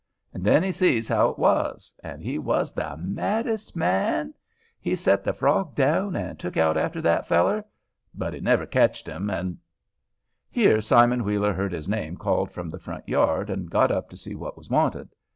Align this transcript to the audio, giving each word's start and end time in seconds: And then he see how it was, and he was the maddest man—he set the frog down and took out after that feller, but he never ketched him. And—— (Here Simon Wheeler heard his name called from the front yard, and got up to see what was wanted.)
And 0.33 0.43
then 0.43 0.63
he 0.63 0.71
see 0.71 0.99
how 1.03 1.29
it 1.29 1.37
was, 1.37 1.93
and 2.03 2.23
he 2.23 2.39
was 2.39 2.73
the 2.73 2.97
maddest 2.97 3.75
man—he 3.75 4.95
set 4.95 5.23
the 5.23 5.31
frog 5.31 5.75
down 5.75 6.15
and 6.15 6.39
took 6.39 6.57
out 6.57 6.75
after 6.75 7.03
that 7.03 7.27
feller, 7.27 7.63
but 8.15 8.33
he 8.33 8.39
never 8.39 8.65
ketched 8.65 9.05
him. 9.05 9.29
And—— 9.29 9.57
(Here 10.49 10.81
Simon 10.81 11.23
Wheeler 11.23 11.53
heard 11.53 11.71
his 11.73 11.87
name 11.87 12.17
called 12.17 12.49
from 12.49 12.71
the 12.71 12.79
front 12.79 13.07
yard, 13.07 13.51
and 13.51 13.69
got 13.69 13.91
up 13.91 14.09
to 14.09 14.17
see 14.17 14.33
what 14.33 14.57
was 14.57 14.71
wanted.) 14.71 15.07